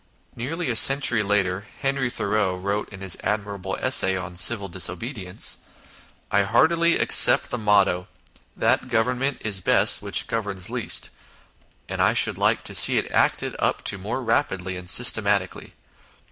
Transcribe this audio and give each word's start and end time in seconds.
Nearly 0.35 0.71
a 0.71 0.75
century 0.75 1.21
later 1.21 1.67
Henry 1.81 2.09
Thoreau 2.09 2.55
wrote 2.55 2.89
in 2.89 3.01
his 3.01 3.17
admirable 3.23 3.75
essay 3.79 4.17
on" 4.17 4.35
Civil 4.35 4.67
Disobedience 4.67 5.57
""I 6.31 6.41
heartily 6.41 6.97
accept 6.97 7.51
the 7.51 7.59
motto' 7.59 8.07
That 8.65 8.89
Govern 8.89 9.19
ment 9.19 9.43
is 9.45 9.61
best 9.61 10.01
which 10.01 10.25
governs 10.25 10.71
least'; 10.71 11.11
and 11.87 12.01
I 12.01 12.13
should 12.15 12.39
like 12.39 12.63
to 12.63 12.73
see 12.73 12.97
it 12.97 13.11
acted 13.11 13.55
up 13.59 13.83
to 13.83 13.99
more 13.99 14.23
rapidly 14.23 14.75
and 14.75 14.89
systematically. 14.89 15.75